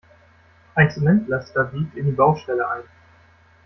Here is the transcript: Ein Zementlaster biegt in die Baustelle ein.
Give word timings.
Ein 0.73 0.89
Zementlaster 0.89 1.65
biegt 1.65 1.95
in 1.95 2.07
die 2.07 2.11
Baustelle 2.13 2.67
ein. 2.67 2.81